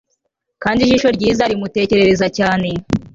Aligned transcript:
kandi 0.63 0.79
ijisho 0.81 1.09
ryiza 1.17 1.43
rimutekereza 1.51 2.27
cyane 2.37 2.69